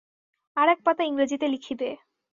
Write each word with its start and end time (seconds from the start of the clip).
আর 0.57 0.67
এক 0.69 0.79
পাতা 0.85 1.03
ইংরেজীতে 1.03 1.47
লিখিবে। 1.47 1.89